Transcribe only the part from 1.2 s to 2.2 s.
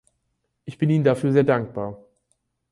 sehr dankbar.